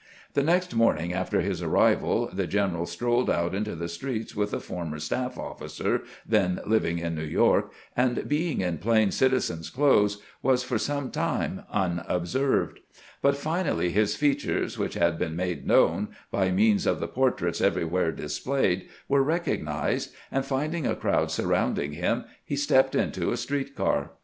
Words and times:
The 0.33 0.41
next 0.41 0.73
morning 0.73 1.13
after 1.13 1.41
his 1.41 1.61
arrival 1.61 2.27
the 2.33 2.47
general 2.47 2.85
stroUed 2.87 3.29
out 3.29 3.53
into 3.53 3.75
the 3.75 3.87
streets 3.87 4.35
with 4.35 4.51
a 4.51 4.59
former 4.59 4.97
staff 4.97 5.37
officer 5.37 6.01
then 6.27 6.59
living 6.65 6.97
in 6.97 7.13
New 7.13 7.21
York, 7.23 7.71
and 7.95 8.27
being 8.27 8.61
in 8.61 8.79
plain 8.79 9.11
citizen's 9.11 9.69
clothes, 9.69 10.17
was 10.41 10.63
for 10.63 10.79
some 10.79 11.11
time 11.11 11.61
unobserved; 11.71 12.79
but 13.21 13.37
fi 13.37 13.61
nally 13.61 13.91
his 13.91 14.15
features, 14.15 14.75
which 14.75 14.95
had 14.95 15.19
been 15.19 15.35
made 15.35 15.67
known 15.67 16.07
by 16.31 16.49
means 16.49 16.87
of 16.87 16.99
the 16.99 17.07
portraits 17.07 17.61
everywhere 17.61 18.11
displayed, 18.11 18.89
were 19.07 19.21
recognized, 19.21 20.15
and 20.31 20.45
finding 20.45 20.87
a 20.87 20.95
crowd 20.95 21.29
surrounding 21.29 21.91
him, 21.93 22.25
he 22.43 22.55
stepped 22.55 22.95
into 22.95 23.31
a 23.31 23.37
street 23.37 23.75
car. 23.75 24.13